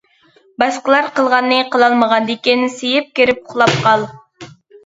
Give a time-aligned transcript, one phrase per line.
[0.63, 4.09] باشقىلار قىلغاننى قىلالمىغاندىكىن، سىيىپ كىرىپ ئۇخلاپ قال.